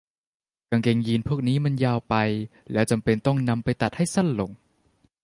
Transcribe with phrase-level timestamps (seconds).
[0.69, 2.15] กางเกงยีนส์พวกนี้มันยาวไป
[2.71, 4.51] และจำเป็นต้องนำไปตัดให้สั้นลง